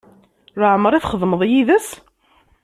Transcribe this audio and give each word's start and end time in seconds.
Leɛmeṛ 0.61 0.93
i 0.93 0.99
txedmeḍ 1.03 1.41
yid-s? 1.49 1.87